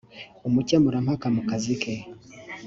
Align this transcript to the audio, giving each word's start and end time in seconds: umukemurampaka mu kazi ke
umukemurampaka 0.47 1.25
mu 1.35 1.41
kazi 1.49 1.73
ke 1.81 1.93